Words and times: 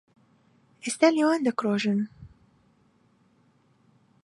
ئێستا 0.83 1.07
لێوان 1.15 1.41
دەکرۆژن 1.47 1.99